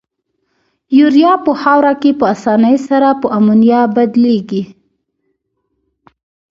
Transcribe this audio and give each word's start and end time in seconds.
یوریا 0.99 1.33
په 1.45 1.51
خاوره 1.61 1.93
کې 2.01 2.11
په 2.19 2.25
آساني 2.33 2.75
سره 2.87 3.09
په 3.21 3.27
امونیا 3.37 3.81
بدلیږي. 3.95 4.63